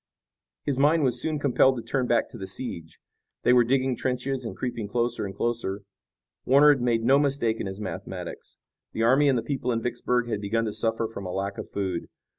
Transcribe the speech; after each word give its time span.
His 0.63 0.79
mind 0.79 1.03
was 1.03 1.21
soon 1.21 1.37
compelled 1.37 1.75
to 1.77 1.83
turn 1.83 2.07
back 2.07 2.27
to 2.29 2.37
the 2.39 2.47
siege. 2.47 2.97
They 3.43 3.53
were 3.53 3.63
digging 3.63 3.95
trenches 3.95 4.43
and 4.43 4.57
creeping 4.57 4.87
closer 4.87 5.27
and 5.27 5.35
closer. 5.35 5.83
Warner 6.43 6.71
had 6.73 6.81
made 6.81 7.03
no 7.03 7.19
mistake 7.19 7.59
in 7.59 7.67
his 7.67 7.79
mathematics. 7.79 8.57
The 8.93 9.03
army 9.03 9.29
and 9.29 9.37
the 9.37 9.43
people 9.43 9.71
in 9.71 9.79
Vicksburg 9.83 10.27
had 10.27 10.41
begun 10.41 10.65
to 10.65 10.73
suffer 10.73 11.07
from 11.07 11.27
a 11.27 11.31
lack 11.31 11.59
of 11.59 11.69
food. 11.69 12.07